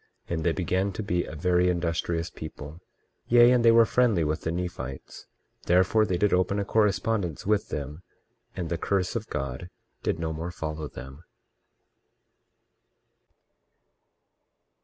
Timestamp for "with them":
7.45-8.01